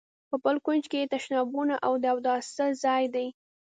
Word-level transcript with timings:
په 0.29 0.35
بل 0.43 0.55
کونج 0.65 0.83
کې 0.91 0.97
یې 1.01 1.11
تشنابونه 1.13 1.75
او 1.85 1.93
د 2.01 2.03
اوداسه 2.13 2.65
ځای 2.83 3.03
دی. 3.15 3.27